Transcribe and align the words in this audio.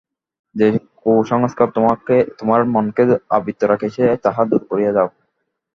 যে 0.55 0.67
কুসংস্কার 1.01 1.67
তোমার 2.39 2.61
মনকে 2.73 3.03
আবৃত 3.37 3.59
রাখিয়াছে, 3.63 4.03
তাহা 4.25 4.41
দূর 4.51 4.61
করিয়া 4.69 4.91
দাও। 4.93 5.09